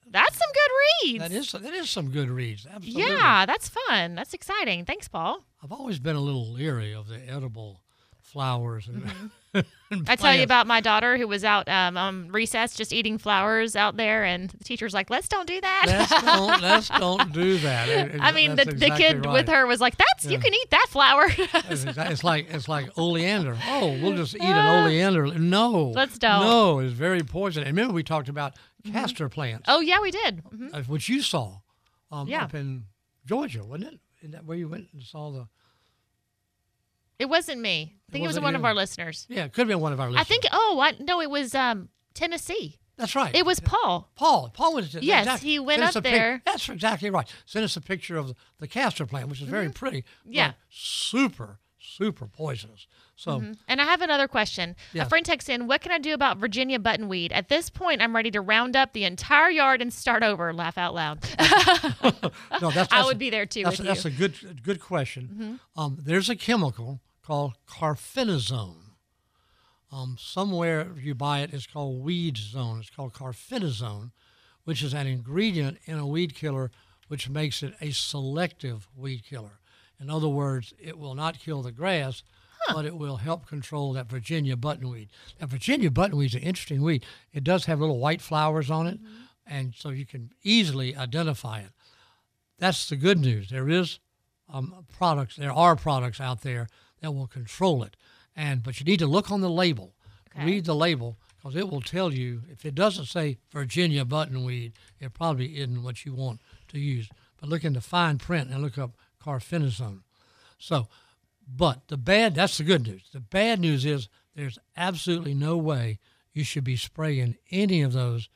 [0.10, 1.24] That's some good reads.
[1.24, 2.66] That is that is some good reads.
[2.66, 3.04] Absolutely.
[3.04, 4.16] Yeah, that's fun.
[4.16, 4.86] That's exciting.
[4.86, 5.44] Thanks, Paul.
[5.64, 7.82] I've always been a little leery of the edible
[8.22, 9.04] flowers and.
[9.04, 9.28] Mm-hmm.
[10.08, 13.76] I tell you about my daughter who was out um, on recess just eating flowers
[13.76, 17.58] out there, and the teacher's like, "Let's don't do that." Let's don't let's don't do
[17.60, 17.90] that.
[17.90, 20.38] It- it- I mean, the, that's the exactly kid with her was like, "That's you
[20.38, 21.28] can eat that flower."
[21.70, 23.58] It's, like it's like oleander.
[23.68, 25.26] Oh, we'll just eat an oleander.
[25.28, 26.42] No, Let's don't.
[26.42, 27.64] No, it's very poison.
[27.64, 28.54] And remember, we talked about
[28.92, 30.40] castor plants, oh yeah, we did.
[30.42, 31.58] hmm uh, which you saw
[32.12, 32.44] um, Yeah.
[32.44, 32.84] up in
[33.26, 34.00] Georgia, wasn't it?
[34.22, 35.48] Isn't that where you went and saw the?
[37.20, 37.96] It wasn't me.
[38.10, 39.28] I think it, was wasn't one of our listeners.
[39.30, 40.22] Yeah, it could have been one of our listeners.
[40.22, 40.46] I think.
[40.52, 42.78] Oh, I, no, it was um, Tennessee.
[42.98, 43.36] that's right.
[43.36, 44.10] It was Paul.
[44.16, 44.52] Paul.
[44.54, 45.50] Paul was Yes, exactly.
[45.50, 46.42] he went Sent up a pic- there.
[46.46, 47.28] That's exactly right.
[47.46, 50.06] Send us a picture of the, the castor plant, which is very pretty.
[50.26, 50.54] Yeah.
[50.70, 52.88] super, super poisonous.
[53.16, 54.78] So And I have another question.
[54.94, 55.04] Yeah.
[55.04, 57.34] A friend texts in, "What can I do about Virginia buttonweed?
[57.34, 60.78] At this point, I'm ready to round up the entire yard and start over." Laugh
[60.78, 61.20] out loud.
[62.62, 64.12] no, that's, I would a- be there too That's, with that's you.
[64.12, 65.30] a good good question.
[65.34, 65.80] Mm-hmm.
[65.82, 68.96] Um, there's a chemical called carfenazone.
[69.92, 72.80] Um, somewhere you buy it, it's called weed zone.
[72.80, 74.10] It's called carfenazone,
[74.64, 76.72] which is an ingredient in a weed killer,
[77.08, 79.60] which makes it a selective weed killer.
[80.00, 82.24] In other words, it will not kill the grass,
[82.74, 85.10] but it will help control that Virginia buttonweed.
[85.40, 87.06] Now, Virginia buttonweed is an interesting weed.
[87.32, 89.00] It does have little white flowers on it,
[89.46, 91.74] and so you can easily identify it.
[92.58, 93.52] That's the good news.
[93.52, 94.00] There is
[94.52, 95.36] um, products.
[95.36, 96.68] There are products out there
[97.02, 97.96] that will control it,
[98.36, 99.94] and but you need to look on the label.
[100.36, 100.46] Okay.
[100.46, 105.14] Read the label because it will tell you if it doesn't say Virginia buttonweed, it
[105.14, 107.10] probably isn't what you want to use.
[107.40, 108.92] But look in the fine print and look up
[109.24, 110.02] carfenazone.
[110.58, 110.88] So,
[111.48, 113.10] but the bad, that's the good news.
[113.14, 116.00] The bad news is there's absolutely no way
[116.34, 118.30] you should be spraying any of those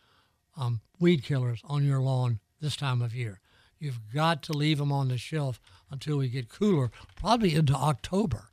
[0.58, 3.40] um, weed killers on your lawn this time of year.
[3.80, 5.60] You've got to leave them on the shelf
[5.92, 8.48] until we get cooler, probably into October,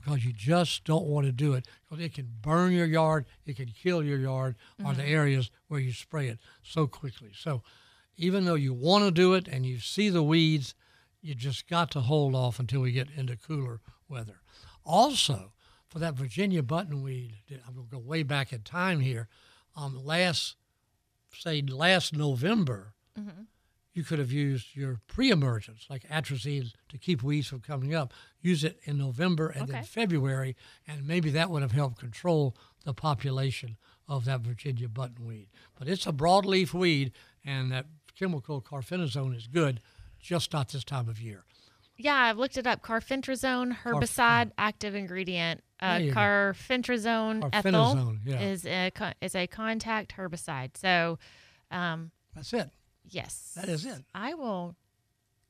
[0.00, 3.56] because you just don't want to do it because it can burn your yard, it
[3.56, 7.30] can kill your yard, or the areas where you spray it so quickly.
[7.34, 7.62] So,
[8.16, 10.74] even though you want to do it and you see the weeds,
[11.20, 14.40] you just got to hold off until we get into cooler weather.
[14.84, 15.52] Also,
[15.88, 17.32] for that Virginia buttonweed,
[17.66, 19.28] I'm going to go way back in time here.
[19.76, 20.56] Um, last,
[21.32, 22.94] say, last November,
[23.98, 28.14] you could have used your pre-emergence, like atrazine, to keep weeds from coming up.
[28.40, 30.54] Use it in November and then February,
[30.86, 35.48] and maybe that would have helped control the population of that Virginia buttonweed.
[35.76, 37.10] But it's a broadleaf weed,
[37.44, 39.80] and that chemical carfenazone is good,
[40.20, 41.42] just not this time of year.
[41.96, 42.80] Yeah, I've looked it up.
[42.80, 45.64] Carfentrazone herbicide active ingredient.
[45.80, 46.20] Uh, There you go.
[46.20, 48.40] carfentrazone ethyl yeah.
[48.40, 50.76] is a is a contact herbicide.
[50.76, 51.18] So,
[51.72, 52.70] um, That's it.
[53.10, 54.04] Yes, That is it.
[54.14, 54.76] I will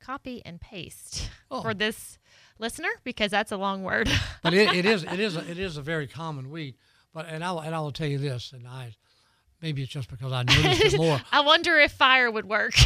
[0.01, 1.63] copy and paste Oh.
[1.63, 2.19] for this
[2.59, 4.11] listener because that's a long word.
[4.43, 6.77] but it, it is it is a, it is a very common weed.
[7.15, 8.95] But and I will- and I will tell you this, and I
[9.61, 11.21] maybe it's just because I noticed it more.
[11.33, 12.75] I wonder if fire would work.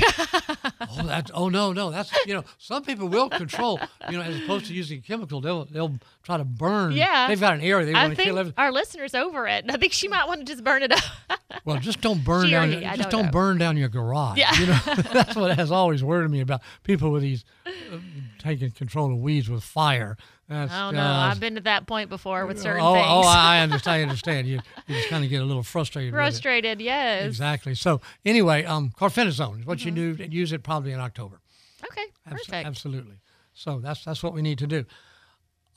[0.95, 3.81] Oh, that's oh no no that's you know some people will control
[4.11, 6.93] you know as opposed to using chemical they'll they'll try to burn.
[6.93, 7.29] Yeah.
[7.29, 8.39] they've got an area they want to kill.
[8.39, 8.59] Everything.
[8.59, 9.65] our listeners over it.
[9.69, 11.03] I think she might want to just burn it up.
[11.65, 12.73] Well, just don't burn down.
[12.73, 14.39] Your, just don't don't burn down your garage.
[14.39, 14.53] Yeah.
[14.59, 14.79] you know
[15.13, 17.99] that's what has always worried me about people with these uh,
[18.39, 20.17] taking control of weeds with fire.
[20.49, 21.01] That's I don't know.
[21.01, 23.07] just- I've been to that point before with certain oh, things.
[23.09, 23.95] oh, I understand.
[23.97, 24.47] I understand.
[24.49, 26.13] You, you just kind of get a little frustrated.
[26.13, 27.27] Frustrated, yes.
[27.27, 27.75] Exactly.
[27.75, 30.17] So anyway, um, carfenazone is what you do.
[30.21, 31.41] and Use it probably in October.
[31.85, 32.67] Okay, perfect.
[32.67, 33.17] Absolutely.
[33.55, 34.85] So that's that's what we need to do.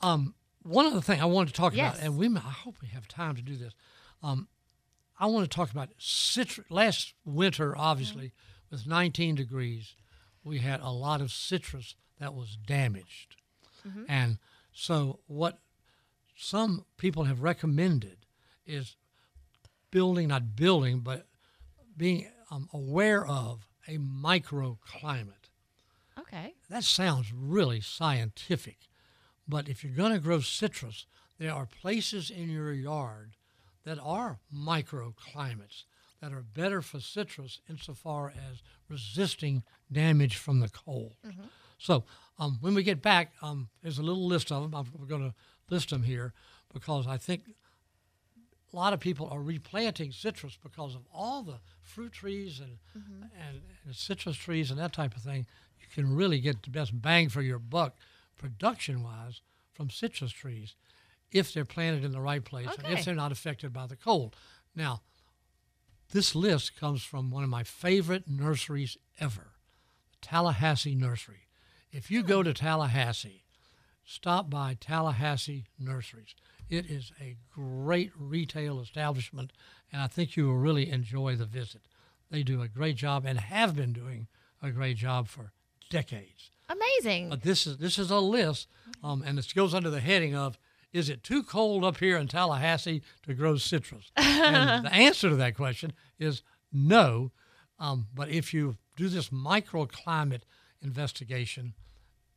[0.00, 1.94] Um, one other thing I wanted to talk Yes.
[1.96, 3.72] about, and we I hope we have time to do this.
[4.22, 4.48] Um,
[5.18, 6.66] I want to talk about citrus.
[6.70, 8.32] Last winter, obviously,
[8.70, 9.94] with 19 degrees,
[10.44, 13.36] we had a lot of citrus that was damaged,
[14.08, 14.38] and
[14.78, 15.58] so what
[16.36, 18.18] some people have recommended
[18.66, 18.96] is
[19.90, 21.26] building, not building, but
[21.96, 25.48] being um, aware of a microclimate
[26.18, 26.54] Okay.
[26.68, 28.88] that sounds really scientific,
[29.48, 31.06] but if you're going to grow citrus,
[31.38, 33.36] there are places in your yard
[33.84, 35.84] that are microclimates
[36.20, 41.14] that are better for citrus insofar as resisting damage from the cold.
[41.78, 42.04] So
[42.38, 44.74] um, when we get back, um, there's a little list of them.
[44.74, 45.34] I'm, we're going to
[45.70, 46.32] list them here
[46.72, 47.42] because I think
[48.72, 53.60] a lot of people are replanting citrus because of all the fruit trees and, and,
[53.84, 55.46] and citrus trees and that type of thing.
[55.80, 57.96] You can really get the best bang for your buck
[58.36, 59.40] production wise
[59.72, 60.74] from citrus trees
[61.32, 64.36] if they're planted in the right place and if they're not affected by the cold.
[64.74, 65.02] Now,
[66.12, 69.52] this list comes from one of my favorite nurseries ever,
[70.10, 71.45] the Tallahassee Nursery.
[71.92, 73.44] If you go to Tallahassee,
[74.04, 76.34] stop by Tallahassee Nurseries.
[76.68, 79.52] It is a great retail establishment,
[79.92, 81.82] and I think you will really enjoy the visit.
[82.30, 84.26] They do a great job and have been doing
[84.62, 85.52] a great job for
[85.90, 86.50] decades.
[86.68, 87.30] Amazing.
[87.30, 88.68] But this is this is a list,
[89.02, 90.58] um, and it goes under the heading of
[90.92, 95.36] "Is it too cold up here in Tallahassee to grow citrus?" and the answer to
[95.36, 97.30] that question is no.
[97.78, 100.42] Um, but if you do this microclimate
[100.82, 101.74] investigation,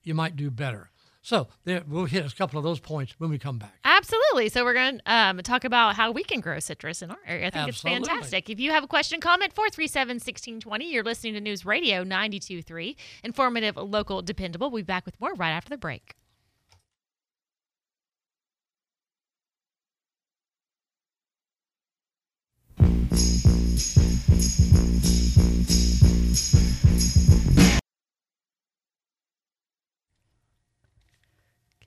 [0.04, 0.90] you might do better.
[1.22, 3.76] So there, we'll hit a couple of those points when we come back.
[3.84, 4.50] Absolutely.
[4.50, 7.48] So we're going to um, talk about how we can grow citrus in our area.
[7.48, 8.00] I think Absolutely.
[8.00, 8.50] it's fantastic.
[8.50, 10.92] If you have a question, comment 437-1620.
[10.92, 12.96] You're listening to News Radio 92.3.
[13.24, 14.72] Informative, local, dependable.
[14.72, 16.16] We'll be back with more right after the break.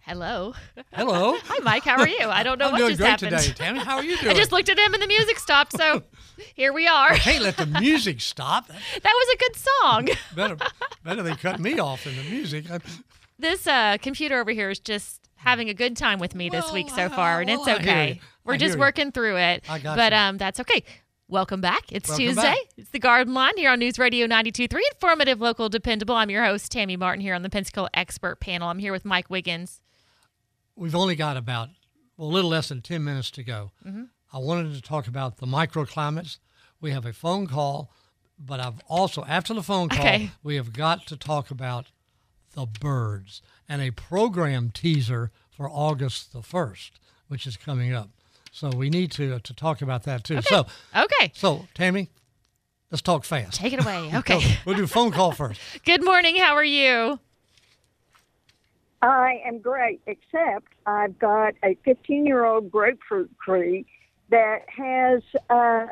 [0.05, 0.53] Hello.
[0.93, 1.37] Hello.
[1.45, 1.85] Hi, Mike.
[1.85, 2.27] How are you?
[2.29, 3.39] I don't know I'm what doing just great happened.
[3.39, 3.79] today, Tammy.
[3.79, 4.33] How are you doing?
[4.33, 6.03] I just looked at him and the music stopped, so
[6.55, 7.15] here we are.
[7.15, 8.67] Can't let the music stop.
[8.67, 10.09] That was a good song.
[10.35, 10.57] Better,
[11.05, 12.65] better they cut me off than the music.
[13.39, 16.91] This uh, computer over here is just having a good time with me this week
[16.91, 18.21] so far, and it's okay.
[18.45, 18.81] We're just you.
[18.81, 19.65] working through it.
[19.69, 20.19] I got but you.
[20.19, 20.83] um, that's okay.
[21.29, 21.91] Welcome back.
[21.93, 22.43] It's Welcome Tuesday.
[22.43, 22.59] back.
[22.77, 24.79] It's the Garden Line here on News Radio 92.3.
[24.95, 26.15] Informative, local, dependable.
[26.17, 28.69] I'm your host, Tammy Martin, here on the Pensacola Expert Panel.
[28.69, 29.81] I'm here with Mike Wiggins.
[30.77, 31.69] We've only got about
[32.17, 33.73] well, a little less than 10 minutes to go.
[33.87, 34.05] Mm-hmm.
[34.33, 36.39] I wanted to talk about the microclimates.
[36.81, 37.93] We have a phone call,
[38.39, 40.31] but I've also, after the phone call, Okay.
[40.43, 41.87] we have got to talk about
[42.55, 46.91] the birds and a program teaser for August the 1st,
[47.29, 48.11] which is coming up.
[48.51, 50.43] So we need to to talk about that too.
[50.43, 52.11] So, Okay, so Tammy,
[52.91, 53.55] let's talk fast.
[53.59, 54.09] take it away.
[54.13, 54.59] So Okay.
[54.67, 55.59] we'll do phone call first.
[55.87, 56.37] Good morning.
[56.37, 57.19] How are you?
[59.03, 63.85] I am great, except I've got a 15 year old grapefruit tree
[64.31, 65.87] that has uh,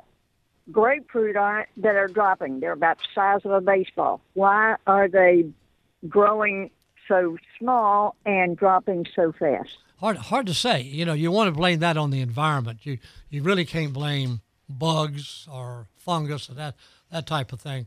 [0.71, 2.61] grapefruit on it that are dropping.
[2.61, 4.21] They're about the size of a baseball.
[4.35, 5.47] Why are they
[6.09, 6.71] growing
[7.09, 9.77] so small and dropping so fast?
[9.99, 10.81] hard hard to say.
[10.81, 12.87] You know, you want to blame that on the environment.
[12.87, 16.77] You you really can't blame bugs or fungus or that
[17.11, 17.87] that type of thing.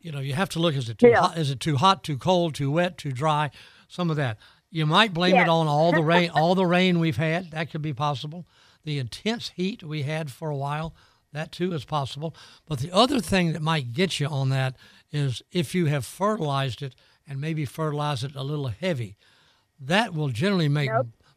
[0.00, 1.20] You know, you have to look: is it too Yeah.
[1.20, 1.38] hot?
[1.38, 2.02] Is it too hot?
[2.02, 2.54] Too cold?
[2.54, 2.98] Too wet?
[2.98, 3.50] Too dry?
[3.88, 4.38] Some of that.
[4.74, 7.52] You might blame it on all the rain, all the rain we've had.
[7.52, 8.44] That could be possible.
[8.82, 10.96] The intense heat we had for a while,
[11.32, 12.34] that too is possible.
[12.66, 14.74] But the other thing that might get you on that
[15.12, 19.16] is if you have fertilized it and maybe fertilized it a little heavy.
[19.78, 20.90] That will generally make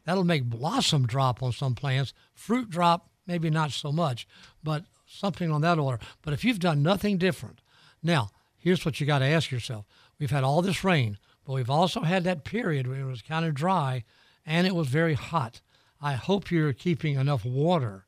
[0.04, 2.14] that'll make blossom drop on some plants.
[2.34, 4.28] Fruit drop, maybe not so much,
[4.64, 6.04] but something on that order.
[6.24, 7.62] But if you've done nothing different,
[8.02, 9.86] now here's what you got to ask yourself:
[10.18, 13.46] We've had all this rain, but we've also had that period where it was kind
[13.46, 14.04] of dry
[14.46, 15.62] and it was very hot.
[16.02, 18.06] I hope you're keeping enough water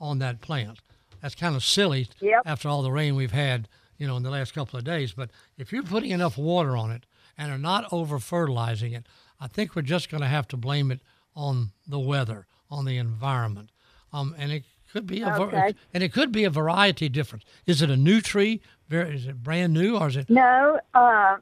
[0.00, 0.80] on that plant.
[1.22, 2.42] That's kind of silly Yep.
[2.44, 5.12] after all the rain we've had, you know, in the last couple of days.
[5.12, 7.06] But if you're putting enough water on it
[7.38, 9.06] and are not over fertilizing it,
[9.38, 11.00] I think we're just going to have to blame it
[11.36, 13.70] on the weather, on the environment,
[14.12, 15.74] um, and it could be a Okay.
[15.94, 17.44] and it could be a variety difference.
[17.66, 18.60] Is it a new tree?
[18.90, 20.28] Is it brand new or is it?
[20.28, 21.36] No, uh,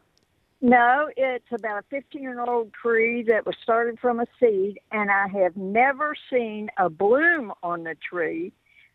[0.60, 5.10] no, it's about a 15 year old tree that was started from a seed, and
[5.10, 8.52] I have never seen a bloom on the tree.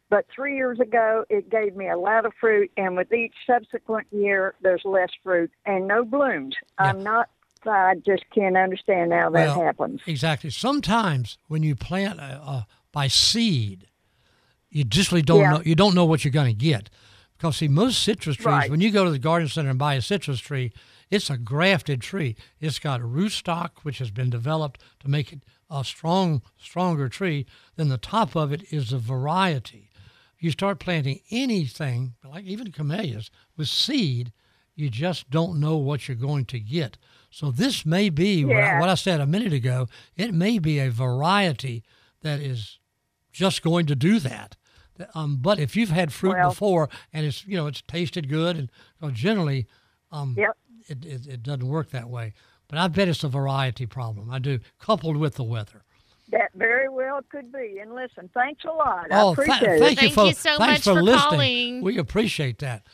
[0.10, 4.08] But three years ago, it gave me a lot of fruit, and with each subsequent
[4.12, 6.56] year, there's less fruit and no blooms.
[6.78, 7.30] I'm not,
[7.66, 10.02] I just can't understand how that Well, happens.
[10.06, 10.50] Exactly.
[10.52, 13.88] Sometimes when you plant uh, uh, by seed,
[14.70, 15.52] you just really don't Yeah.
[15.54, 15.62] know.
[15.66, 16.90] You don't know what you're going to get
[17.38, 18.46] because see, most citrus trees.
[18.46, 18.70] Right.
[18.70, 20.74] When you go to the garden center and buy a citrus tree,
[21.14, 22.36] it's a grafted tree.
[22.60, 27.46] It's got a rootstock which has been developed to make it a strong, stronger tree.
[27.76, 29.92] Then the top of it is a variety.
[30.40, 34.34] You start planting anything, like even camellias, with seed,
[34.76, 36.98] you just don't know what you're going to get.
[37.30, 39.88] So this may be what, I, what I said a minute ago.
[40.16, 41.84] It may be a variety
[42.22, 42.80] that is
[43.32, 44.56] just going to do that.
[45.14, 48.70] Um, but if you've had fruit Well- before and it's you know it's tasted good
[49.02, 49.68] and generally,
[50.12, 50.58] um, Yep.
[50.88, 52.34] It, it it doesn't work that way.
[52.68, 54.32] But I bet it's a variety problem.
[54.32, 55.84] I do, coupled with the weather.
[56.32, 57.78] That very well could be.
[57.82, 59.12] And listen, thanks a lot.
[59.12, 59.80] I Oh, appreciate tha- it.
[59.80, 61.20] thank you Thank for you so thanks much for, for listening.
[61.30, 61.82] calling.
[61.82, 62.88] We appreciate that.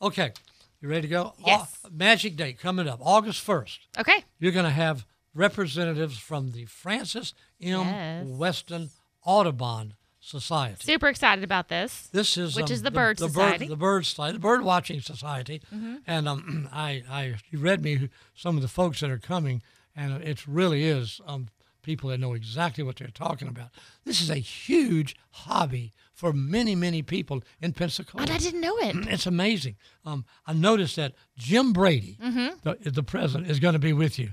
[0.00, 0.32] Okay,
[0.80, 1.34] you ready to go?
[1.44, 1.78] Yes.
[1.84, 3.80] Au- magic date coming up, August first.
[3.98, 4.24] Okay.
[4.38, 7.80] You're going to have representatives from the Francis M.
[7.86, 8.24] Yes.
[8.26, 8.90] Weston
[9.26, 9.94] Audubon
[10.30, 10.76] Society.
[10.84, 12.08] Super excited about this.
[12.12, 13.64] This is Which um, is the Bird the Society.
[13.66, 15.96] Bird, the Bird Society, the Bird Watching Society, Mm-hmm.
[16.06, 19.62] and um, I, I, you read me some of the folks that are coming,
[19.96, 21.48] and it really is um,
[21.82, 23.68] people that know exactly what they're talking about.
[24.04, 28.22] This is a huge hobby for many, many people in Pensacola.
[28.22, 28.94] And I didn't know it.
[29.08, 29.76] It's amazing.
[30.04, 32.48] Um, I noticed that Jim Brady, Mm-hmm.
[32.62, 34.30] the, the president, is going to be with you.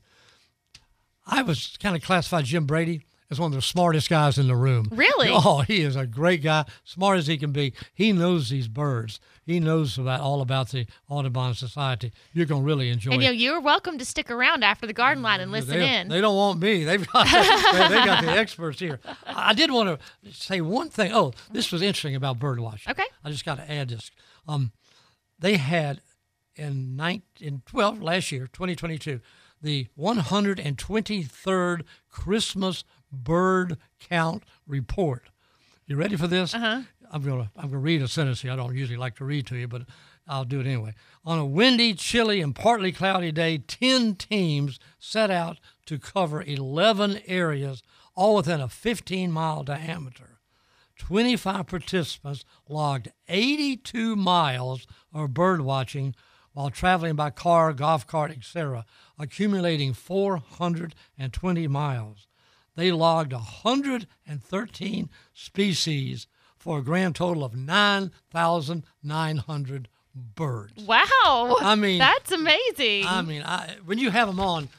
[1.25, 4.55] I was kind of classified Jim Brady as one of the smartest guys in the
[4.55, 4.87] room.
[4.91, 5.29] Really?
[5.39, 7.73] Oh, he is a great guy, smart as he can be.
[7.93, 9.19] He knows these birds.
[9.45, 12.11] He knows about all about the Audubon Society.
[12.33, 13.25] You're going to really enjoy And it.
[13.25, 16.07] you know, you're welcome to stick around after the garden line and listen they, in.
[16.09, 16.83] They don't want me.
[16.83, 18.99] They've got they, got the experts here.
[19.25, 21.13] I did want to say one thing.
[21.13, 22.91] Oh, this was interesting about bird watching.
[22.91, 23.05] Okay.
[23.23, 24.11] I just got to add this.
[24.47, 24.71] Um,
[25.39, 26.01] they had
[26.55, 29.21] in nine in twelve last year, 2022,
[29.61, 35.29] the 123rd Christmas bird count report.
[35.85, 36.53] You ready for this?
[36.53, 36.81] Uh-huh.
[37.11, 38.51] I'm gonna I'm gonna read a sentence here.
[38.51, 39.83] I don't usually like to read to you, but
[40.27, 40.93] I'll do it anyway.
[41.23, 47.21] On a windy, chilly, and partly cloudy day, 10 teams set out to cover 11
[47.25, 47.81] areas,
[48.15, 50.39] all within a 15 mile diameter.
[50.97, 56.15] 25 participants logged 82 miles of bird watching
[56.53, 58.83] while traveling by car, golf cart, etc.,
[59.19, 62.27] accumulating 420 miles.
[62.77, 70.83] They logged 113 species for a grand total of 9,900 birds.
[70.85, 71.57] wow.
[71.59, 73.05] I mean- that's amazing.
[73.07, 74.69] I mean, I, when you have them on,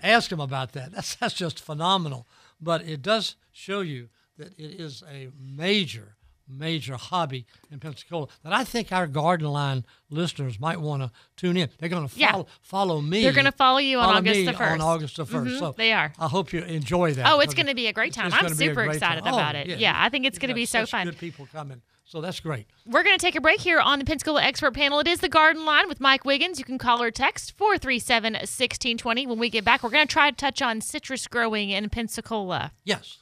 [0.00, 0.92] ask them about that.
[0.92, 2.26] That's that's just phenomenal.
[2.60, 6.16] But it does show you that it is a major,
[6.48, 11.56] major hobby in Pensacola that I think our garden line listeners might want to tune
[11.56, 11.68] in.
[11.78, 12.32] They're going to Yeah.
[12.32, 13.22] follow follow me.
[13.22, 14.72] They're gonna follow you on follow August the 1st.
[14.72, 16.12] On August the 1st Mhm, so they are.
[16.18, 17.26] I hope you enjoy that.
[17.30, 18.32] oh, it's going to be a great time.
[18.32, 19.34] I'm gonna be a super excited time.
[19.34, 19.78] about Oh, it.
[19.78, 21.06] Yeah, I think it's going to be so fun.
[21.06, 22.66] Good people coming, so that's great.
[22.86, 24.98] We're going to take a break here on the Pensacola Expert Panel.
[25.00, 26.58] It is the Garden Line with Mike Wiggins.
[26.58, 29.26] You can call or text 437 1620.
[29.26, 32.72] When we get back, we're going to try to touch on citrus growing in Pensacola.
[32.84, 33.18] Yes.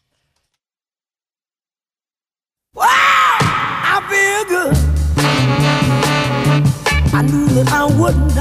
[2.78, 4.76] I feel good.
[7.14, 8.36] I knew that I wouldn't.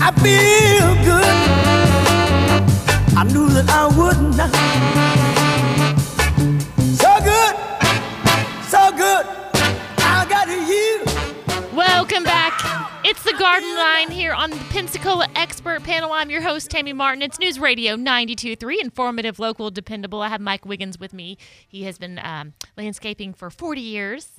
[0.00, 1.15] I feel good.
[13.46, 16.10] Garden Line here on the Pensacola Expert Panel.
[16.10, 17.22] I'm your host, Tammy Martin.
[17.22, 20.20] It's News Radio 92.3, informative, local, dependable.
[20.20, 21.38] I have Mike Wiggins with me.
[21.68, 24.32] He has been um, landscaping for 40 years.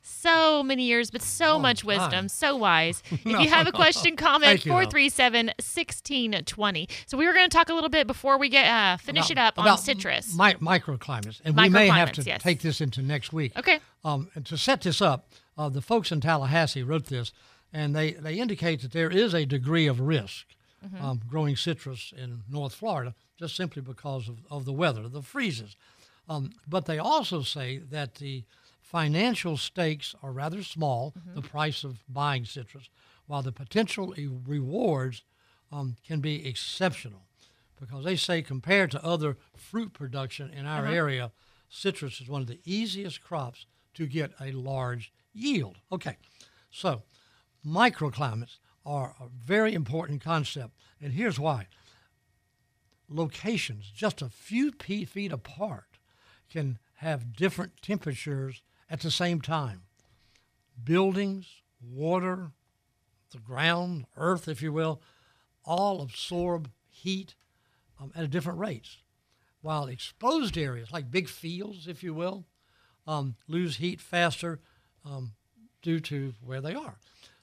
[0.00, 2.28] So many years, but so Long much wisdom, time.
[2.30, 3.02] so wise.
[3.10, 6.88] If No, you have a question, comment Thank 437 1620.
[7.04, 9.36] So, we were going to talk a little bit before we get uh, finish it
[9.36, 10.34] up on about citrus.
[10.34, 12.42] mi- microclimates, and we may have to yes.
[12.42, 13.52] take this into next week.
[13.58, 13.78] Okay.
[14.04, 15.28] Um, and to set this up,
[15.58, 17.30] uh, the folks in Tallahassee wrote this,
[17.72, 20.46] and they, they indicate that there is a degree of risk
[20.86, 21.04] Mm-hmm.
[21.04, 25.74] um, growing citrus in North Florida just simply because of, of the weather, the freezes.
[26.28, 28.44] Um, but they also say that the
[28.80, 32.88] financial stakes are rather small, the price of buying citrus,
[33.26, 35.24] while the potential e- rewards
[35.72, 37.22] um, can be exceptional.
[37.80, 41.32] Because they say, compared to other fruit production in our area,
[41.68, 45.78] citrus is one of the easiest crops to get a large yield.
[45.90, 46.16] Okay,
[46.70, 47.02] so
[47.66, 51.66] microclimates are a very important concept, and here's why
[53.08, 55.98] locations just a few feet apart
[56.50, 59.82] can have different temperatures at the same time.
[60.82, 62.52] Buildings, water,
[63.32, 65.00] the ground, earth, if you will,
[65.64, 67.34] all absorb heat
[68.00, 68.98] um, at different rates.
[69.60, 72.46] While exposed areas, like big fields, if you will,
[73.06, 74.60] um, lose heat faster
[75.04, 75.32] um,
[75.82, 76.98] due to where they are.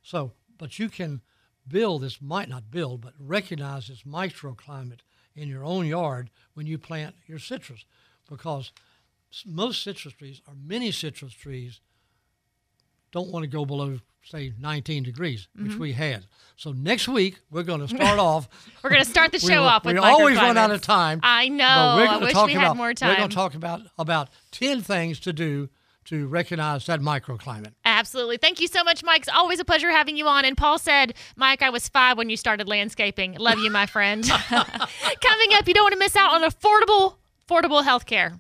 [0.06, 1.22] So, but you can
[1.68, 5.00] build this, might not build, but recognize this microclimate
[5.36, 7.86] in your own yard when you plant your citrus.
[8.30, 8.72] Because
[9.48, 11.82] most citrus trees or many citrus trees
[13.12, 15.82] don't want to go below say 19 degrees which mm-hmm.
[15.82, 16.26] we had.
[16.56, 18.48] So next week we're going to start off
[18.84, 21.50] We're going to start the show off with we always run out of time I
[21.50, 21.96] know.
[21.98, 24.82] we're gonna wish talk we about, had more we're going to talk about about 10
[24.82, 25.70] things to do
[26.06, 27.74] to recognize that microclimate
[28.06, 28.38] Absolutely.
[28.38, 29.22] Thank you so much, Mike.
[29.22, 30.46] It's always a pleasure having you on.
[30.46, 33.34] And Paul said, Mike, I was five when you started landscaping.
[33.40, 34.24] Love you, my friend.
[34.50, 37.16] Coming up, you don't want to miss out on affordable,
[37.50, 38.38] affordable health care.